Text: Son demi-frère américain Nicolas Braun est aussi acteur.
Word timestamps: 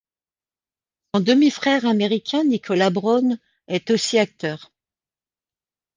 Son 1.13 1.21
demi-frère 1.21 1.85
américain 1.85 2.43
Nicolas 2.43 2.89
Braun 2.89 3.37
est 3.67 3.91
aussi 3.91 4.17
acteur. 4.17 4.71